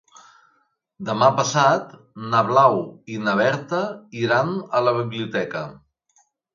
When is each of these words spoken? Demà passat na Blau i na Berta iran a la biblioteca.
Demà 1.09 1.27
passat 1.39 1.91
na 2.33 2.41
Blau 2.49 2.79
i 3.19 3.23
na 3.29 3.39
Berta 3.45 3.85
iran 4.27 4.53
a 4.81 4.85
la 4.91 4.99
biblioteca. 5.01 5.67